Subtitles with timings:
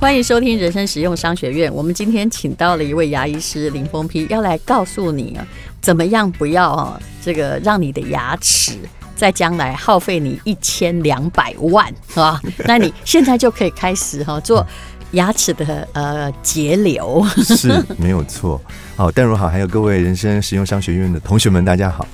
[0.00, 1.74] 欢迎收听人生实用商学院。
[1.74, 5.44] 我们今天请到了一位牙医师林峰批，要来告诉你啊，
[5.80, 8.78] 怎么样不要啊，这个让你的牙齿
[9.16, 12.40] 在将来耗费你一千两百万啊。
[12.64, 14.64] 那你现在就可以开始哈做
[15.10, 18.60] 牙齿的呃节流， 是没有错。
[18.94, 22.06] 好，淡如好，还有各位人生实用商学院的同学们，大家好。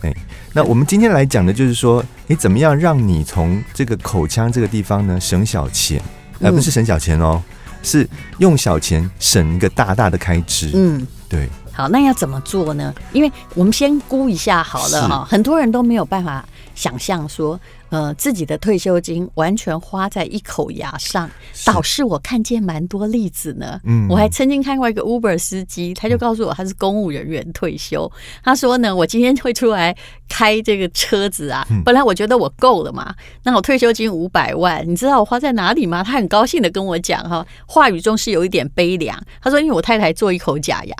[0.00, 0.14] 哎，
[0.54, 6.00] 那我们今天来讲的就是说，你怎么样让你从这个口腔这个地方呢省小钱？
[6.40, 7.42] 而不是省小钱哦，
[7.82, 10.70] 是用小钱省一个大大的开支。
[10.74, 11.48] 嗯，对。
[11.72, 12.92] 好，那要怎么做呢？
[13.12, 17.58] 因为我们先估一下好了哈，很多人都没有办法想象说。
[17.90, 21.30] 呃，自己的退休金完全花在一口牙上，
[21.64, 23.80] 导致我看见蛮多例子呢。
[23.84, 28.10] 嗯，我还曾经看过一个 Uber 司机，他就告诉我他是公务人员退休。
[28.44, 29.96] 他说呢，我今天会出来
[30.28, 36.04] 开这个车子啊，本来我觉得我够了嘛，那我退休金五百万，你知道我花在哪里吗？
[36.04, 39.18] 他很高兴的跟我讲哈，话语中是有一点悲凉。
[39.40, 40.94] 他说，因为我太太做一口假牙，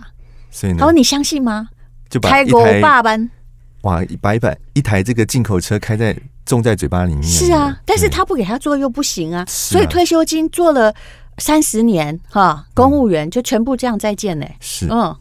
[0.51, 1.69] 所以呢，他说你相信吗？
[2.09, 3.31] 就开个大班，
[3.83, 6.17] 哇，把一百一台这个进口车开在。
[6.49, 10.93] 种在嘴巴里面是啊，但是他不给他做又不行啊，所以退休金做了
[11.37, 14.47] 三十年哈，公务员就全部这样再见呢。
[14.59, 15.15] 是，嗯，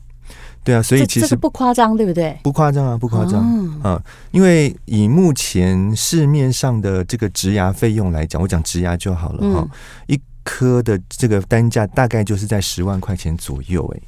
[0.63, 2.37] 对啊，所以其实不夸张，对不对？
[2.43, 3.41] 不夸张啊，不夸张。
[3.83, 9.67] 啊，因为以目前市面上的这个植牙费用来讲，我讲植牙就好了哈，
[10.07, 14.01] 一颗的这个单价大概就是在十万块钱左右，哎。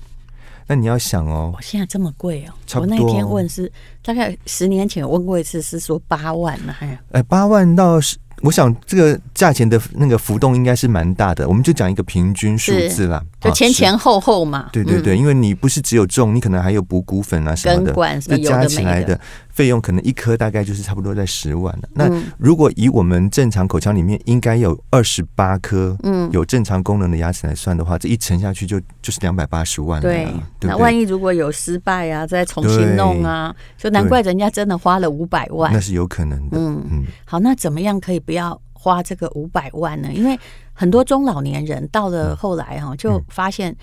[0.70, 2.53] 那你要想哦，现在这么贵哦！
[2.80, 3.70] 我那天问是
[4.03, 8.16] 大概十年前问过一次，是说八万呢，还哎八万到十。
[8.42, 14.70] 我想这个价钱的那个浮动应该是蛮大的，我们就讲一个平均数字啦，就前前后后嘛。
[14.72, 17.94] 对对对，因为你不是只有种，你可能还有补骨粉啊什么的，
[18.28, 19.20] 那加起来的
[19.60, 21.90] 费用可能一颗大概就是差不多在十万了。
[21.92, 30.02] 那如果以我们正常口腔里面应该有二十八颗，嗯，有正常功能的牙齿来算的话，这一沉下去就就是两百八十万了。
[30.02, 30.30] 对，
[30.62, 36.58] 那万一如果有失败啊，再重新弄啊，就难怪人家真的花了五百万，那是有可能的。
[36.58, 38.20] 嗯嗯，好，那怎么样可以？
[38.20, 40.39] 不要花这个五百万呢，因为
[40.73, 43.76] 很多中老年人到了后来哈，就发现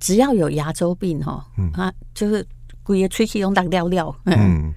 [0.00, 2.44] 只要有牙周病哈，嗯啊，就是
[2.82, 4.14] 故意吹气用大料料。
[4.24, 4.72] 嗯，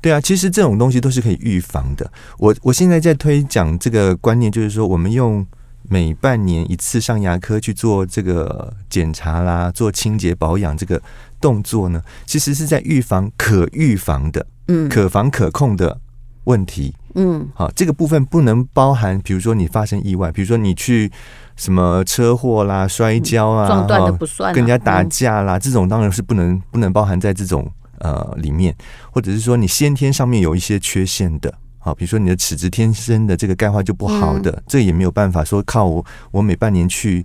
[0.00, 2.10] 对啊，其实这种东西都是可以预防的。
[2.38, 5.44] 我我现在在推讲这个观念，就是说我们用
[5.88, 11.00] 每半年一次上牙科去做这个检查啦，做清洁保养这个
[11.40, 15.98] 动作呢，其实是在预防可预防的，嗯，可防可控的
[16.44, 16.94] 问题。
[17.14, 21.10] 嗯，好，这个部分不能包含，比如说你发生意外，比如说你去
[21.56, 27.66] 什么车祸啦、摔跤啊、撞断的不算，跟人家打架啦，这种当然是不能不能包含在这种
[28.00, 28.74] 呃里面，
[29.10, 37.24] 或者是说你先天上面有一些缺陷的，好，比如说你的齿质天生的这个钙化就不好的，这也没有办法说靠我我每半年去。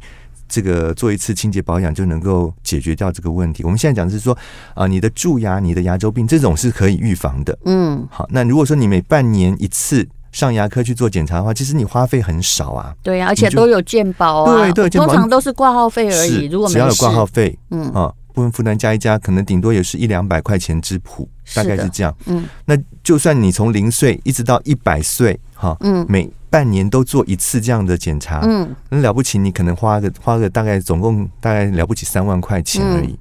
[0.53, 3.63] 这个做一次清洁保养就能够解决掉这个问题。
[3.63, 4.37] 我们现在讲的是说，
[4.73, 7.57] 啊，你的蛀牙、你的牙周病这种是可以预防的。
[7.63, 12.93] 嗯，好，那如果说你每半年一次上牙科去做检查的话，其实你花费很少啊。
[13.01, 14.69] 对啊，而且都有健保啊。
[14.73, 16.47] 对，通常都是挂号费而已。
[16.47, 22.15] 如果没有挂号费，嗯啊，部分负担加一加，可能顶多也是一两百块钱之谱，大概是这样。
[22.25, 33.11] 嗯，那就算你从零岁一直到一百岁，哈，嗯，每半年都做一次这样的检查，嗯，那了不起，你可能花个花个大概总共大概了不起三万块钱而已。
[33.11, 33.17] 嗯、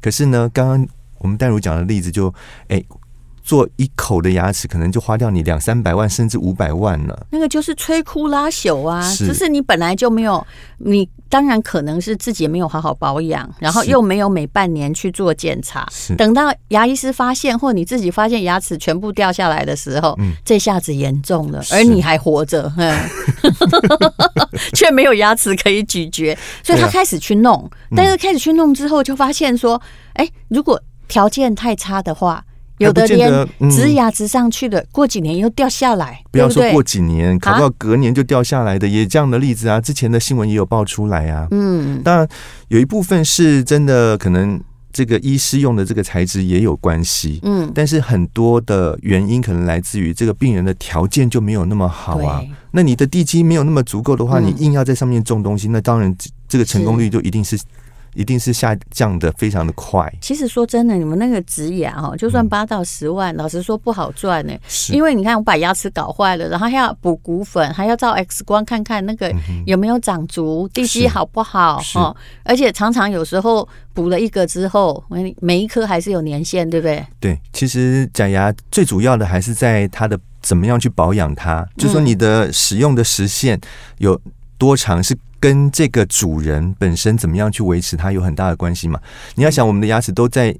[0.00, 0.86] 可是呢，刚刚
[1.18, 2.28] 我们淡如讲的例子就，
[2.68, 2.86] 哎、欸。
[3.46, 7.26] 做一口的牙齿，可能就花掉你两三百万，甚至五百万了。
[7.30, 10.46] 那个就是摧枯拉朽啊，是就是你本来就没有，
[10.78, 15.86] 你当然可能是自己没有好好保养，然后又没有每半年去做检查。
[16.16, 22.96] 等到牙医师发现，或你自己发现牙齿全部掉下来的时候，嗯、这下子严重了，而你还活着，嗯，
[24.74, 29.80] 却没有牙齿可以咀嚼，所以他开始去弄，但是开始去弄之后，就发现说，
[30.14, 32.44] 哎，如果条件太差的话。
[32.84, 36.22] 有的连直牙直上去的，过几年又掉下来。
[36.30, 39.80] 不要说过几年，考到隔年就掉下来的，也这样的例子啊。
[39.80, 41.48] 之前的新闻也有爆出来啊。
[41.50, 42.28] 嗯，当然
[42.68, 44.60] 有一部分是真的，可能
[44.92, 47.40] 这个医师用的这个材质也有关系。
[47.42, 52.42] 嗯，但是很多的原因可能来自于这个病人的条件就没有那么好啊。
[52.70, 56.14] 那你的地基没有那么足够的话，你硬要在上面种东西，那当然
[56.48, 57.58] 这个成功率就一定是。
[58.14, 60.12] 一定是下降的非常的快。
[60.20, 64.54] 其实说真的，你们那个植牙哈，就算八到十万，嗯、老实说不好赚呢。
[64.66, 69.34] 是因为你看，我把牙齿搞坏了，然后还要补骨粉，还要照 X 光看看那个
[69.66, 72.16] 有没有长足，地基好不好哈。
[72.44, 75.02] 而且常常有时候补了一个之后，
[75.40, 77.04] 每一颗还是有年限，对不对？
[77.20, 83.60] 对，其实假牙最主要的还是在它的怎么样去保养它，嗯、就说你的使用的时限
[83.98, 84.20] 有
[84.56, 85.16] 多长是。
[85.44, 88.98] 跟这个主人本身怎么样去维持它有很大的关系嘛。
[89.34, 90.56] 你要想，我们的牙齿都在。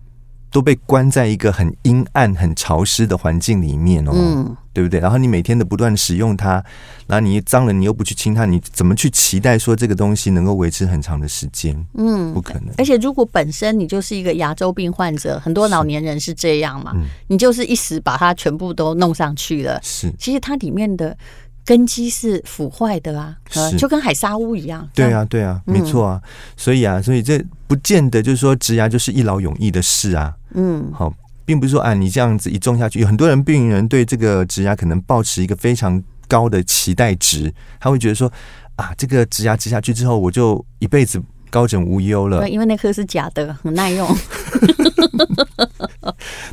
[0.51, 5.01] 都被关在一个很阴暗、很潮湿的环境里面哦，嗯，对不对？
[5.01, 6.65] 然后你每天的不断使用它，
[7.09, 11.75] 然后你脏了，你又不去清它，你怎么去期待说这个东西能够维持很长的时间？
[11.95, 12.73] 嗯，不可能。
[12.79, 21.19] 而且如果本身你就是一个牙周病患者，很多老年人是这样嘛，嗯，你就是一时把它全部都弄上去了，是，其实它里面的。
[21.65, 23.37] 根基是腐坏的啊，
[23.79, 24.87] 就跟海沙屋一样。
[24.95, 26.21] 对啊，对啊，没错啊。
[26.57, 30.35] 所以啊，所以这不见得就是说植牙就是一劳永逸的事啊。
[30.55, 31.13] 嗯，好，
[31.45, 38.31] 并不是说啊，你这样子一种下去，有很多人病人对这个植牙可能抱持一个非常高的期待值，他会觉得说
[38.77, 42.41] 啊，这个植牙植下去之后，我就一辈子高枕无忧了。
[42.41, 44.09] 对，因为那颗是假的，很耐用。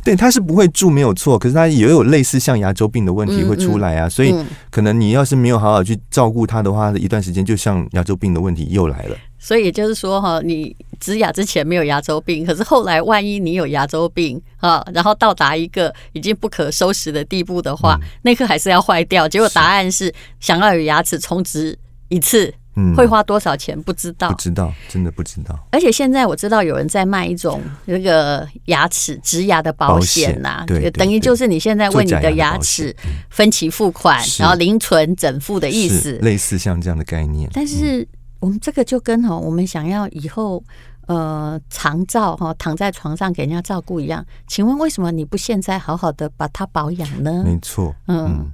[0.04, 1.38] 对，它是不会蛀，没有错。
[1.38, 4.34] 可是它也有类似像牙周病的问题会出来啊，嗯嗯、所以
[4.70, 9.16] 可能你要是没有好好去照顾它的话，一段时间就像牙周病的问题又来了。
[9.38, 19.28] 所以也就是说哈，你植牙之前没有牙周病，可是后来万一你有牙周病啊，然后到达一个已经不可收拾的地步的话，嗯、那颗还是要坏掉。
[19.28, 21.78] 结果答案是想要有牙齿重植
[22.08, 22.52] 一次。
[22.74, 23.80] 嗯，会花多少钱？
[23.82, 25.58] 不知道，不知道，真的不知道。
[25.70, 32.94] 而且现在我知道有人在卖一种那个牙齿植牙的保险呐、啊，对，等于就是你现在为你的牙齿
[33.28, 37.50] 分期付款，然后零存整付的意思，类似像这样的概念。
[37.52, 38.06] 但是
[38.40, 40.62] 我们这个就跟哈，我们想要以后
[41.06, 44.24] 呃长照哈，躺在床上给人家照顾一样。
[44.46, 47.42] 请问为什么你不现在好好的把它保养呢？
[47.44, 48.50] 没错，嗯。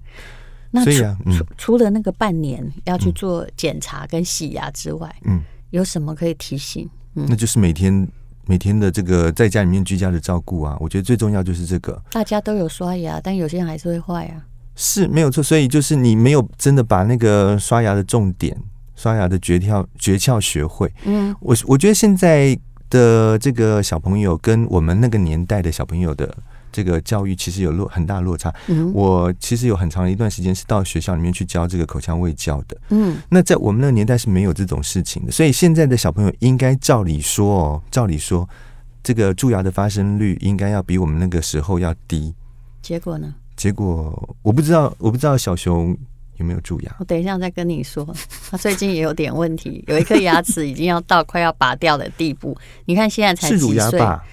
[0.70, 6.88] 那除、啊嗯、除除了那个半年要去做检查跟洗牙之外，嗯，有什么可以提醒？
[7.14, 8.06] 嗯，那就是每天
[8.44, 11.98] 每天的这个在家里面居家的照顾啊，我觉得最重要就是这个。
[12.12, 14.44] 大家都有刷牙，但有些人还是会坏啊。
[14.76, 18.56] 是没有错，所以就是你没有真的把那个刷牙的重点、
[18.94, 20.92] 刷牙的诀窍诀窍学会。
[21.04, 22.56] 嗯，我我觉得现在
[22.90, 26.36] 的这个小朋友跟我们那个年代的小朋友的。
[26.72, 28.54] 这个教育其实有落很大落差。
[28.66, 32.76] 嗯，我其实有很长一段时间是到学校里面去教这个口腔卫教的。
[32.90, 38.48] 嗯，那在我们那个年代是没有这种事情的，所以现在的小朋友应该照理说哦，照理说，
[39.02, 42.34] 这个蛀牙的发生率应该要比我们那个时候要低。
[42.82, 43.34] 结果呢？
[43.56, 45.96] 结果我不知道，我不知道小熊
[46.36, 46.96] 有没有蛀牙。
[47.00, 48.06] 我等一下再跟你说，
[48.50, 52.56] 他最近也有点问题， 有一颗牙齿已经要到快要拔掉的地步。
[52.84, 53.58] 你看现在才几岁？
[53.58, 54.24] 是乳牙吧？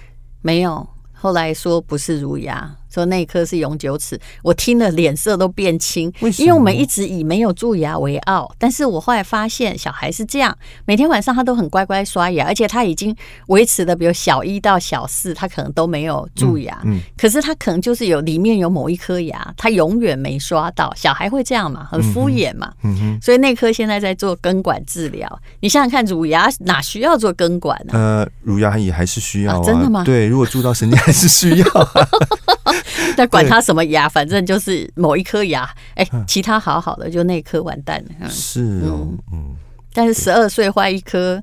[0.42, 0.86] 没有。
[1.18, 2.76] 后来说不是儒雅。
[2.96, 6.10] 说那一颗是永久齿，我听了脸色都变青。
[6.20, 6.30] 为？
[6.38, 10.56] 因为我们一直以没有蛀牙为傲，但是我后来发现小孩是这样，
[10.86, 13.14] 每天晚上他都很乖乖刷牙，而且他已经
[13.48, 16.80] 维持的，比如小一到小四，他可能都没有蛀牙。
[16.84, 20.90] 嗯，嗯，可是他可能就是有里面有某一颗牙，他永远没刷到。
[20.96, 21.86] 小孩会这样嘛？
[21.90, 22.72] 很敷衍嘛。
[22.82, 23.18] 嗯哼。
[23.20, 25.40] 所以那颗现在在做根管治疗。
[25.60, 27.92] 你想想看，乳牙哪需要做根管呢？
[27.92, 29.64] 呃，乳牙也还是需要啊。
[29.64, 30.02] 真的吗？
[30.02, 31.66] 对，如果蛀到神经还是需要。
[33.16, 35.62] 但管他什么牙，反正就是某一颗牙，
[35.94, 38.28] 哎、欸，其他好好的，就那颗完蛋了。
[38.28, 39.54] 是哦，嗯，
[39.92, 41.42] 但是十二岁坏一颗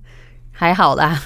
[0.51, 1.21] 还好啦，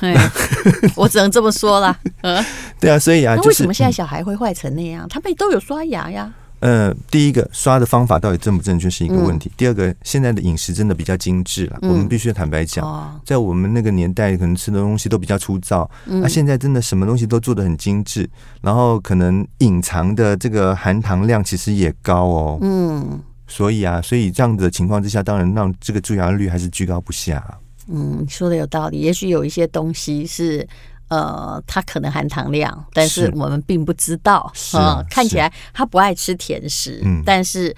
[0.95, 1.97] 我只能这么说啦。
[2.21, 2.43] 嗯，
[2.79, 5.07] 对啊，所以啊，那为什么现在小孩会坏成那样？
[5.09, 6.31] 他们都有刷牙呀。
[6.59, 9.47] 呃，第一个刷的方法到底正不正确是一个问题。
[9.49, 15.89] 嗯、第二个，现在的饮食真的比较精致了，嗯、我们必须坦白讲，哦、在我们那个年代，可能吃的东西都比较粗糙。
[16.05, 18.27] 那、嗯啊、现在真的什么东西都做的很精致，
[18.61, 22.57] 然后可能隐藏的这个含糖量其实也高哦。
[22.61, 27.45] 嗯，所以啊，所以这样的情况之下，当然让这个蛀牙率还是居高不下。
[27.87, 30.67] 嗯，说的有道理，也许有一些东西是。
[31.09, 34.51] 呃，它可能含糖量，但是我们并不知道。
[34.73, 37.75] 啊，啊，看起来他不爱吃甜食，嗯，但是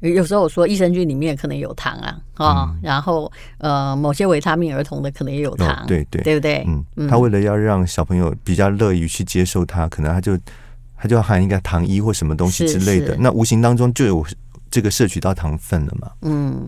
[0.00, 6.64] 有时候我说益生菌里面可能有糖啊，啊，嗯、然后呃，某些维他命儿童的可能也有糖，哦、对对，对不对？
[6.96, 10.38] 嗯，他为了要让小朋友比较乐于去接受它，可能他就
[10.96, 14.24] 他就要含一个糖衣或什么东西之类的，那无形当中就有
[14.70, 16.10] 这个摄取到糖分了嘛。
[16.22, 16.66] 嗯。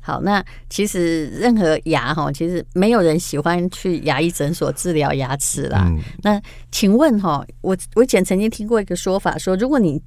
[0.00, 5.84] 好，那其实任何牙哈，其实没有人喜欢去牙医诊所治疗牙齿啦。
[5.86, 6.40] 嗯、那
[6.72, 10.02] 请问哈，我我以前曾经听过一个说法，说如果你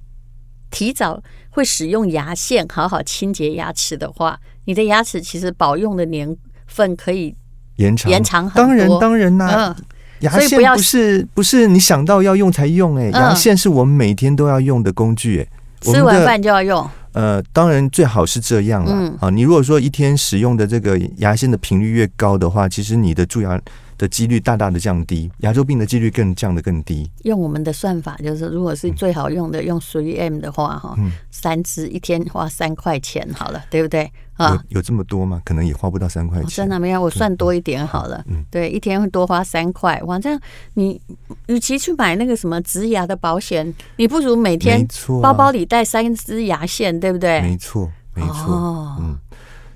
[0.72, 1.22] 提早
[1.52, 7.36] 会使用牙线好好清洁牙齿的话，你的牙齿其实保用的年份可以
[7.76, 8.66] 延长延长很多。
[8.66, 9.86] 当然当然啦、啊，嗯、
[10.22, 16.90] 牙线不是不是你想到要用才用哎、欸，牙线是我们每天都要用的工具哎、欸，吃完饭就要用。
[17.14, 18.92] 呃，当然最好是这样了。
[18.94, 23.60] 嗯、啊，你如果说一天使用的这个牙线的频率越高的话，其实你的蛀牙
[24.02, 27.08] 的几率大大的降低，牙周病的几率更降得更低。
[27.22, 34.12] 用我们的算法，就是如果是最好用的，嗯、用 3M 的话，哈、嗯，三支一天花三块钱，好了，对不对？
[34.38, 35.40] 啊，有有这么多吗？
[35.46, 36.48] 可能也花不到三块钱。
[36.48, 38.26] 哦、真的没有，我算多一点好了。
[38.28, 40.02] 嗯，对，一天会多花三块。
[40.06, 40.42] 哇，这样
[40.74, 41.00] 你
[41.46, 44.84] 与其去买那个什么植牙的保险，你不如每天
[45.22, 47.40] 包包里带三支牙线，对不对？
[47.42, 48.52] 没错，没错。
[48.52, 49.16] 哦、嗯。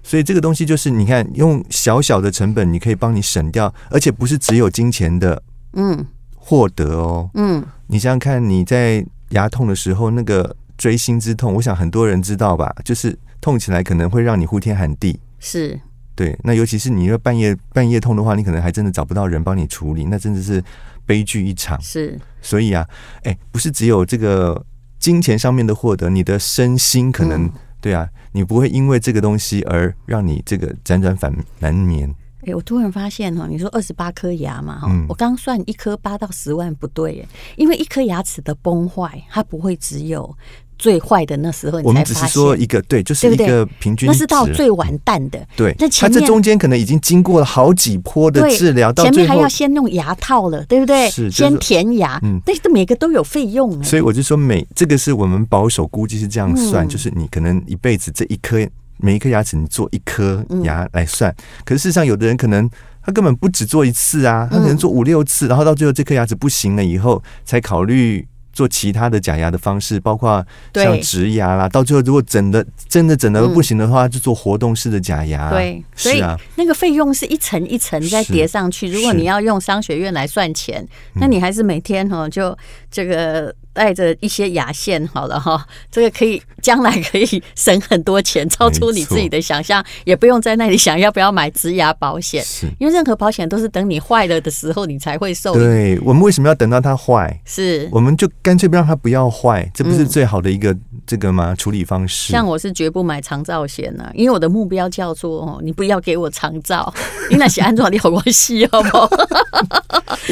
[0.08, 5.42] 所以这个东西就是，你看，用小小的成本，你可以帮你省掉，而且不是只有金钱的，
[5.74, 12.72] 嗯，获得哦，嗯，你想想看，你在牙痛的时候，那个锥心之痛，我想很多人知道吧？
[12.86, 15.80] 就是痛起来可能会让你呼天喊地，是，
[16.14, 16.38] 对。
[16.44, 20.64] 那尤其是你要半夜半夜痛的话，你可能还真的找不到人帮你处理，那真的是
[21.08, 21.82] 悲剧一场。
[21.82, 22.88] 是，所以啊，
[23.24, 24.64] 哎，不是只有这个
[25.00, 27.46] 金钱上面的获得，你的身心可能。
[27.46, 32.14] 嗯对啊，你不会因为这个东西而让你这个辗转反难眠。
[32.42, 40.38] 哎，我突然发现哈，你说二十八颗牙嘛哈，嗯、我刚算一颗八到十万不对耶，因为一颗牙齿的崩坏，它不会只有。
[40.78, 45.40] 最坏的那时候，我们只是说一个对，就是一个平均，那是到最完蛋的。
[45.56, 51.10] 对，那它这中间可能已经经过了好几波的治疗，到前面还要先弄牙套了，对不对？
[51.10, 53.84] 是，先填牙，嗯，但是每个都有费用。
[53.84, 58.58] 所以我就说，每这个是我们保守估计是这样算，就是你可能一辈子这一颗
[58.98, 62.70] 每一颗牙齿你做一颗牙来算，可是事实上有的人可能
[63.04, 68.28] 他根本不只做一次啊，他可能做五六次，然后到最后这颗牙齿不行了以后才考虑。
[68.56, 70.44] 做其他的假牙的方式，包括
[70.74, 75.52] 像植牙啦，到最后如果整的真的整的不行的话，嗯、就做活动式的假牙。
[75.52, 76.24] 对，所以
[76.56, 78.88] 那个费用是一层一层再叠上去。
[78.88, 80.84] 如果你要用商学院来算钱，
[81.16, 82.58] 那你还是每天哈就
[82.90, 83.54] 这个。
[83.76, 95.54] 带着一些牙线好了哈，这个可以将来可以省很多钱，超出你自己的想象，也不用在那里想要不要买植牙保险，是因为任何保险都是等你坏了的时候你才会受。
[95.54, 97.38] 对，我们为什么要等到它坏？
[97.44, 100.74] 是，我们就干脆不让它不要坏，这不是最好的一个
[101.06, 101.54] 这个吗？
[101.54, 102.32] 处理方式。
[102.32, 106.94] 像我是绝不买长照险呢，因为我的目标叫做哦，你不要给我长照，
[107.30, 109.10] 你那些安装你好关系好不好？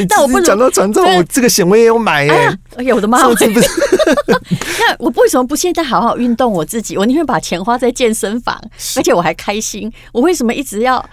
[0.07, 3.32] 但我不讲到长照， 我这个险我也有买哎，哎呀我的妈！
[3.35, 3.69] 不是，
[4.79, 6.97] 那我为什么不现在好好运动我自己？
[6.97, 8.59] 我宁愿把钱花在健身房，
[8.97, 9.91] 而且我还开心。
[10.11, 11.03] 我为什么一直要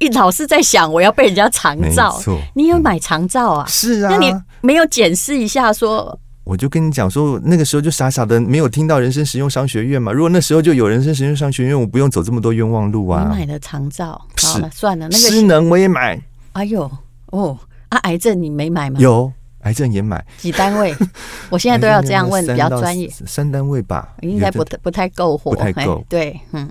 [0.00, 2.10] 一老是在想我要被人家长照？
[2.20, 3.66] 错你有买长照啊？
[3.68, 6.18] 是啊，那你没有检视一下说？
[6.44, 10.10] 我就跟你讲说，那个时候就傻傻的没有听到人生实用商学院嘛。
[10.10, 13.28] 如果那时候就有人生实用商学院，我不用走这么多冤枉路啊。
[13.30, 16.20] 你买了长照，好了是算了，那个失能我也买。
[16.52, 16.90] 哎呦
[17.26, 17.56] 哦
[17.90, 18.98] 啊，癌症你没买吗？
[18.98, 19.30] 有。
[19.62, 20.94] 癌症也买几单位？
[21.50, 23.08] 我现在都要这样问，比较专业。
[23.26, 26.04] 三单位吧，应该不不太够火，不太够。
[26.08, 26.68] 对，嗯，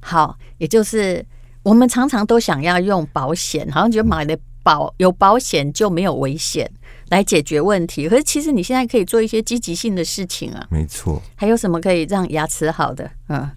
[0.00, 1.24] 好，也就是
[1.62, 6.68] 我们常常都想要用保险，好像觉得买的保有保险就没有危险
[7.10, 8.08] 来解决问题。
[8.08, 10.66] 可是其实你现在可以做一些积极性的事情啊。
[10.70, 11.22] 没错。
[11.36, 13.08] 还有什么可以让牙齿好的？
[13.28, 13.48] 嗯，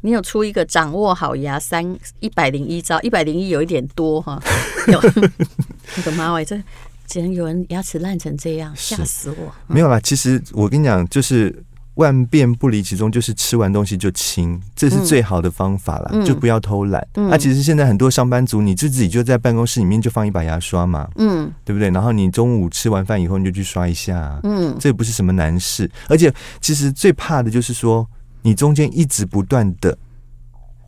[0.00, 4.40] 你有出一个掌握好牙三一百零一招，一百零一有一点多哈。
[4.88, 4.98] 有，
[5.96, 6.58] 我的妈喂，这。
[7.06, 9.54] 竟然有人牙齿烂成这样，吓死我！
[9.66, 11.62] 没有啦，其实我跟你讲，就是
[11.94, 17.06] 万变不离其宗，就是吃完东西就清，这是最好的方法啦，嗯、就不要偷懒。
[17.14, 21.90] 那、嗯啊、其实现在很多上班族，你就自己就在办公室里面就放一把牙刷嘛，嗯，对不对？
[21.90, 25.88] 然后你中午吃完饭以后，你就去刷一下，嗯，这不是什么难事。
[26.08, 28.08] 而且，其实最怕的就是说，
[28.42, 29.96] 你中间一直不断的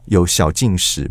[0.07, 1.11] 有小进食。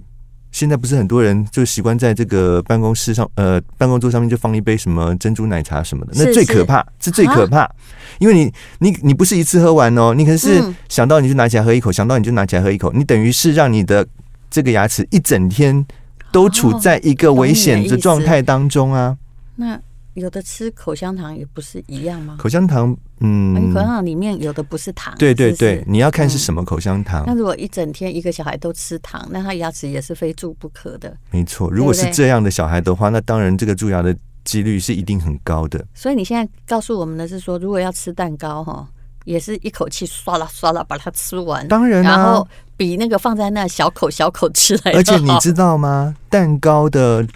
[0.56, 7.72] 现在不是很多人就习惯在这个办公室上，呃，办公桌上面就放一杯什么珍珠奶茶什么的，那最可怕，是，是，是最可怕，啊、
[8.20, 14.08] 因为你你你不是一次喝完哦，你可是想到你就拿起来喝一口，嗯、想到你就拿起来喝一口，你等于是让你的
[14.50, 15.86] 这个牙齿一整天
[16.32, 19.08] 都处在一个危险的状态当中啊。
[19.08, 19.18] 哦、
[19.58, 19.82] 那。
[20.16, 22.38] 有的吃口香糖也不是一样吗？
[22.40, 25.14] 口香糖，嗯，口香糖里面有的不是糖。
[25.18, 27.24] 对对对，是是你要看是什么口香糖。
[27.24, 27.26] 嗯。
[27.28, 31.16] 那如果一整天一个小孩都吃糖，那他牙齿也是非蛀不可的。
[31.32, 35.86] 没错，如果是这样的小孩的话，那当然这个蛀牙的几率是一定很高的。
[35.94, 38.88] 所以你现在告诉我们的是说，如果要吃蛋糕哈，
[39.26, 41.68] 也是一口气刷啦刷啦把它吃完。
[41.68, 44.94] 当然，然后比那个放在那小口小口吃来。
[44.94, 46.16] 而且你知道吗？
[46.30, 47.28] 蛋糕的。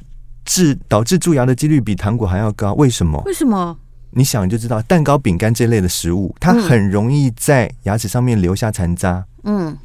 [0.49, 3.21] 致导致蛀牙的几率比糖果还要高，为什么？
[3.27, 3.77] 为什么？
[4.09, 9.23] 你想你就知道，蛋糕、饼干这类的食物，它很容易在牙齿上面留下残渣。
[9.43, 9.77] 嗯，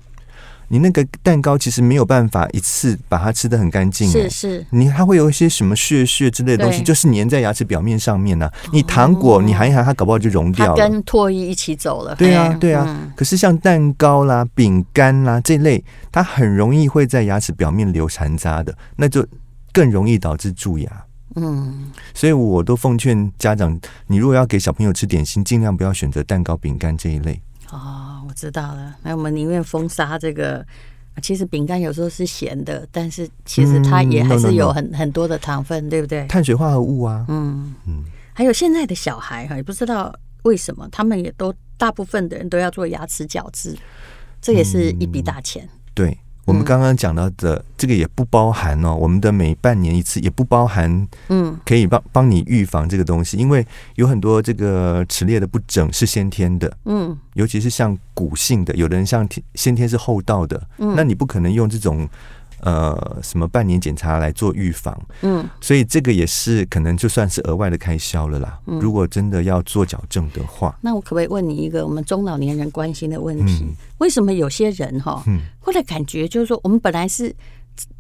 [0.68, 4.66] 你那个蛋糕其实没有办法一次把它吃的很干净，是是。
[4.70, 8.52] 你还会有一些什么屑屑之类的东西，就是粘在牙齿表面上面呢、啊。
[8.72, 12.14] 你糖果你含一含，它搞不好就融掉了，跟唾液一起走了。
[12.14, 12.86] 对啊，对啊。
[12.88, 19.22] 嗯、可是像蛋糕啦、饼干啦这类，它很容易会在牙齿表面留残渣的，那就。
[19.74, 21.06] 更容易导致蛀牙。
[21.34, 27.38] 嗯，所以我都奉劝家长，你如果要给小朋友吃点心，尽量不要选择蛋糕、饼干这一类。
[27.70, 28.96] 哦，我知道了。
[29.02, 30.64] 那我们宁愿封杀这个。
[31.22, 36.26] 其实饼干有时候是咸的，但是其实它也还是有很.很多的糖分，对不对？
[36.26, 37.24] 碳水化合物啊。
[37.28, 38.04] 嗯嗯。
[38.32, 40.12] 还有现在的小孩哈，也不知道
[40.42, 43.76] 为什么，他们也都大部分的人都要做牙齿矫治，
[44.42, 45.64] 这也是一笔大钱。
[45.64, 46.18] 嗯、对。
[46.44, 62.08] 我们刚刚讲到的这个也不包含哦，我们的每半年一次也不包含，嗯，可以帮帮你预防这个东西，因为有很多这个齿列的不整是先天的，嗯，尤其是像骨性的，有的人像天先天是后道的，嗯，那你不可能用这种。
[62.60, 64.98] 呃，什么半年检查来做预防？
[65.22, 68.58] 嗯，所以这个也是可能就算是额外的开销了啦。
[68.66, 73.64] 嗯，如果真的要做矫正的话，那我可不可以问你一个我们中老年人关心的问题？
[73.64, 75.22] 嗯，为什么有些人哈，
[75.60, 77.34] 会来感觉就是说，我们本来是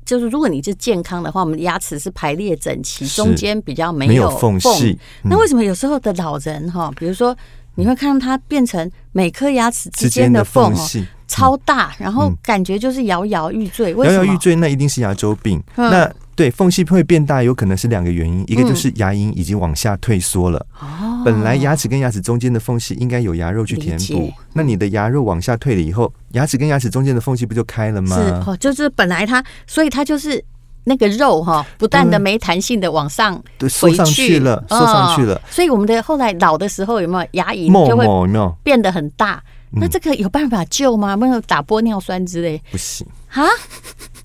[0.04, 4.98] 就是如果你是健康的话，我们的牙齿是排列整齐，中间比较没有缝隙。
[5.22, 7.36] 那为什么有时候的老人哈，比如说
[7.74, 11.06] 你会看到它变成每颗牙齿之间的缝隙？
[11.26, 13.92] 超大，然后感觉就是摇摇欲坠。
[13.92, 15.60] 摇摇欲坠，那一定是牙周病。
[15.76, 20.64] 嗯、那对缝隙会变大，有可能是两个原因，一个就是牙龈已经往下退缩了。
[20.78, 28.16] 哦，本来牙齿跟牙齿中间的缝隙应该有牙肉去填补，那你的牙肉往下退了以后，牙齿跟牙齿中间的缝隙不就开了吗？
[28.16, 30.44] 是哦，就是本来它，所以它就是
[30.84, 35.40] 那个肉哈，不断的没弹性的往上对缩上去了，缩上去了。
[35.50, 38.06] 所以我们的后来老的时候有没有牙龈就会
[38.62, 39.42] 变得很大？
[39.76, 41.16] 那这个有办法救吗？
[41.16, 42.62] 没有打玻尿酸之类？
[42.70, 43.42] 不行啊！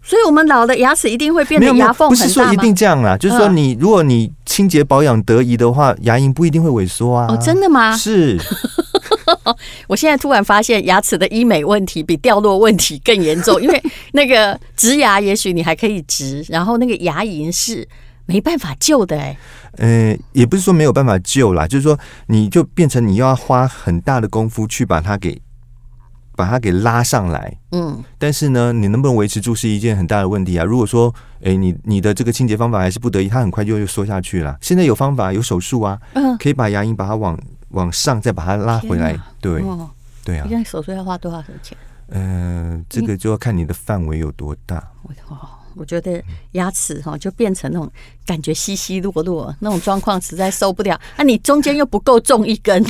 [0.10, 2.28] 所以我们老的牙齿一定会变得牙缝很大吗？
[2.28, 7.28] 不是说一定这样啦，就是说你如果你清洁保养得宜的话，牙龈不一定会萎缩啊。
[7.30, 7.96] 哦，真的吗？
[7.96, 8.36] 是。
[9.86, 17.88] 我现在突然发现牙齿的医美问题比掉落问题更严重，因为那个植牙也许你还可以植，然后那个牙龈是
[18.26, 19.38] 没办法救的哎。
[19.78, 25.40] 呃，也不是说没有办法救啦，就是说你就变成你要花很大的功夫去把它给
[26.40, 30.64] 把它给拉上来，嗯，但是呢，你能不能维持住是一件很大的问题啊。
[30.64, 34.58] 如果说，哎，你你的这个清洁方法还是不得已，它很快就又缩下去了。
[34.62, 37.38] 现在有方法，有手术啊，嗯，可以把牙龈把它往
[37.72, 39.62] 往上再把它拉回来，对，
[40.24, 40.46] 对啊。
[40.48, 41.78] 现在手术要花多少钱？
[42.08, 44.82] 呃，这个就要看你的范围有多大。
[45.76, 46.24] 我觉得
[46.54, 47.92] 牙齿哈就变成那种
[48.26, 50.98] 感觉稀稀落落那种状况，实在受不了。
[51.18, 52.82] 那、啊、你中间又不够种一根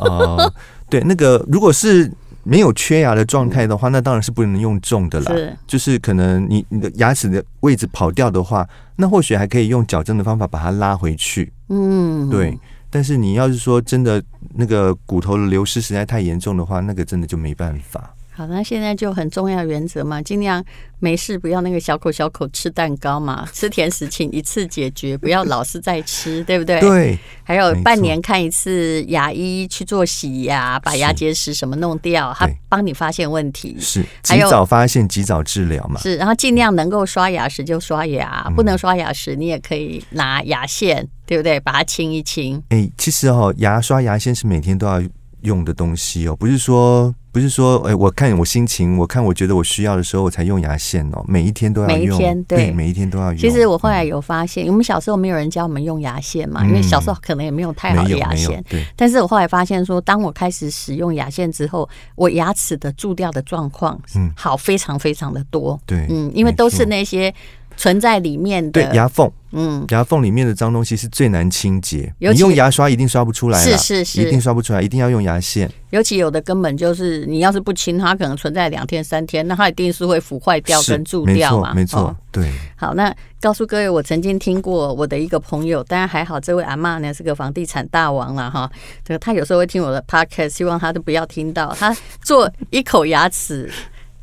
[0.00, 0.54] 哦、呃，
[0.88, 2.10] 对，那个如果是
[2.48, 5.32] 没有缺牙的状态的话，那当然是不能用重的啦。
[5.32, 11.52] 是，就是可能你你的牙齿的位置跑掉的话，那或许还可以用矫正的方法把它拉回去。
[11.68, 12.56] 嗯，对。
[12.88, 14.22] 但是你要是说真的
[14.54, 18.14] 那个骨头的流失实在太严重的话，那个真的就没办法。
[18.36, 20.62] 好，那现在就很重要原则嘛，尽量
[20.98, 26.78] 没事不要那个小口小口吃蛋糕嘛，吃甜食请一次解决，不要老是在吃，对不对？
[26.80, 27.18] 对。
[27.42, 33.74] 还有半年看一次牙医去做洗牙，把牙结石什么弄掉，他帮你发现问题。
[33.80, 34.04] 是。
[34.22, 35.98] 及早发现，及早治疗嘛。
[35.98, 41.58] 是，然后尽量能够刷牙时就刷牙，嗯、不能刷牙时你也可以拿牙线，对不对？
[41.60, 42.62] 把它清一清。
[42.68, 45.02] 哎、欸，其实哦，牙刷牙线是每天都要
[45.40, 47.14] 用的东西哦，不是说。
[47.36, 51.22] 不是说，哎，我看我心情，我看我觉得我需要的时候，我才用牙线哦。
[51.28, 53.36] 每一天都要用，每一天对，对，每一天都要用。
[53.36, 58.64] 其实我后来有发现，嗯、我们小时候没有人教我们用牙线嘛，因为小时候可能也没有太好的牙线。
[58.70, 58.82] 对。
[58.96, 65.78] 但是我后来发现说，当我开始使用牙线之后，我牙齿的蛀掉的状况，嗯，好非常非常的多。
[65.84, 67.30] 对，嗯，因为都是那些。
[67.76, 72.12] 存在里面的对牙缝，嗯，牙缝里面的脏东西是最难清洁。
[72.18, 75.70] 你用牙刷一定刷不出来，是是是，一定刷不出来，一定要用牙线。
[75.90, 81.74] 尤其有的根本就是你要是不清，它可能存在两天三天，那它一定是会腐坏掉跟蛀掉嘛。
[81.74, 82.52] 没错，没错，对。
[82.76, 88.70] 好，那告诉各位，我曾经听过我的一个朋友，当然还好，这位阿妈呢是个房地产大王了哈。
[89.04, 91.74] 这个他有时候会听我的 podcast，希望他都不要听到。
[91.78, 93.70] 他做一口牙齿，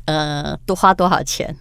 [0.06, 1.56] 呃，多花多少钱？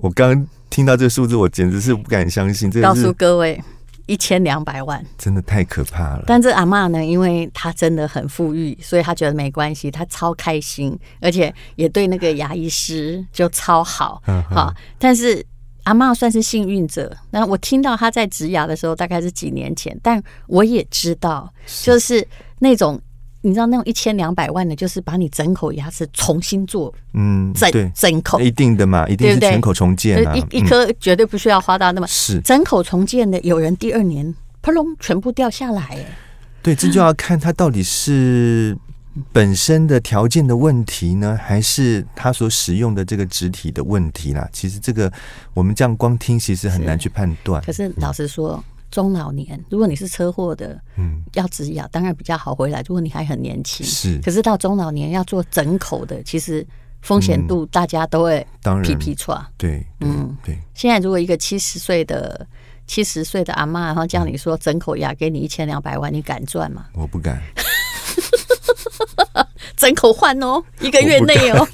[0.00, 0.46] 我刚。
[0.70, 2.70] 听到这个数字，我简直是不敢相信。
[2.70, 3.62] 这告诉各位，
[4.06, 6.24] 一千两百万，真的太可怕了。
[6.26, 14.22] 但这阿嬷呢，因为她真的很富裕，所以她觉得没关系，她超开心，而且也对那个牙医师就超好。
[14.50, 15.44] 好，但是
[15.84, 17.16] 阿嬷算是幸运者。
[17.30, 21.52] 那我听到她在植牙的时候，大概是几年前，但我也知道，
[21.82, 22.26] 就是
[22.60, 23.00] 那种。
[23.48, 28.38] 你知道那种一千两百万的，就是把你整口牙齿重新做，嗯，整整口。
[28.38, 32.38] 一定的嘛，一定是全口重建啊，一一颗绝对不需要花到那么是。
[32.42, 36.06] 整口重建的，有人第二年扑隆全部掉下来，哎，
[36.62, 38.76] 对，这就要看他到底是
[39.32, 44.46] 本身的条件的问题呢，还是他所使用的这个植体的问题啦？
[44.52, 45.10] 其实这个
[45.54, 47.62] 我们这样光听，其实很难去判断。
[47.62, 52.82] 可是老实说，嗯、中老年如果你是车祸的，嗯，要植牙当然比较好回来。
[52.86, 54.18] 如果你还很年轻，是。
[54.20, 56.66] 可是到中老年要做整口的，其实
[57.02, 58.46] 风险度大家都会
[58.82, 59.40] 皮皮剉。
[59.56, 60.58] 对，嗯，对。
[60.74, 62.46] 现在如果一个七十岁的
[62.86, 66.86] 七十岁的阿妈，然后叫你说整口牙给你一千两百万，你敢赚吗？
[66.94, 67.40] 我不敢。
[69.76, 71.64] 整口换哦，一个月内哦。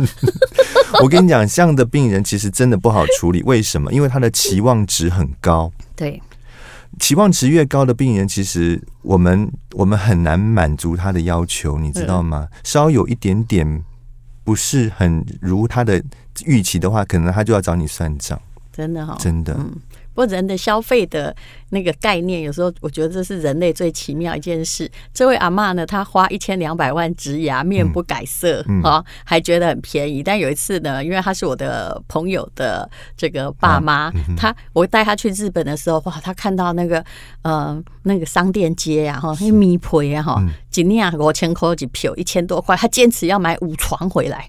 [1.03, 3.43] 我跟你讲，这样的病人其实真的不好处理。
[3.45, 3.91] 为什么？
[3.93, 5.73] 因为他的期望值很高。
[5.97, 6.21] 对，
[6.99, 12.49] 期望值越高的病人，其实我们我们很难满足他的要求，你知道吗？
[12.63, 13.85] 稍有一点点
[14.43, 16.03] 不是很如他的
[16.45, 18.41] 预期的话，可能他就要找你算账。
[18.73, 19.55] 真的哈、哦，真的。
[19.59, 19.73] 嗯
[20.15, 21.35] 不过人的消费的
[21.71, 24.89] 那个概念，有时候我觉得这是人类最奇妙一件事。
[25.13, 30.23] 这位阿妈呢，她花一千两百万植牙，面不改色，啊、嗯哦，还觉得很便宜。
[30.23, 37.05] 但有一次呢，因为她是我的朋友的这个爸妈，她、啊嗯、我带她去日本的时候，哇，她看到那个
[37.43, 44.49] 呃那个商店街呀，哈，那米婆呀，哈，几年啊五千块几票，一千多块，她坚持要买五床回来。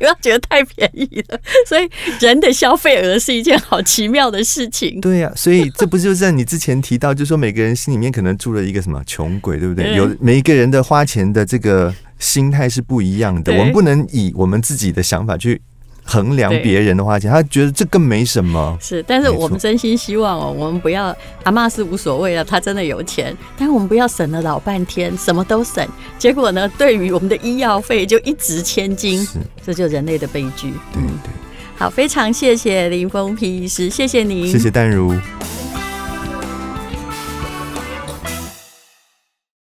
[0.00, 1.86] 不要觉得太便宜了，所以
[2.20, 4.98] 人的消费额是一件好奇妙的事情。
[4.98, 9.94] 对呀、啊，所以这不就是在你之前提到，就是说每个人心里面可能住了一个什么穷鬼，对不对？
[9.94, 15.60] 有每一个人的花钱的这个心态是不一样的，我们不能以我们自己的想法去。
[16.04, 18.76] 衡量别人的花钱，他觉得这更没什么。
[18.80, 25.86] 是，但是我们真心希望哦，我们不要阿妈是无所谓了，他真的有钱，但是我们不要省了老半天，什么都省，
[26.18, 30.72] 结果呢，对于我们的医药费就一掷千金，是，这就是人类的悲剧。
[30.92, 31.30] 对对，
[31.76, 35.14] 好，非常谢谢林峰皮医师，谢谢您，谢谢淡如。